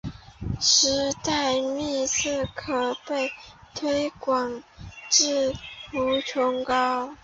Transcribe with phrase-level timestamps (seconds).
[0.59, 3.31] 迭代幂次可被
[3.75, 4.63] 推广
[5.11, 5.53] 至
[5.93, 7.15] 无穷高。